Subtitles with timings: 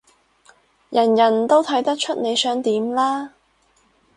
[0.89, 3.35] 人人都睇得出你想點啦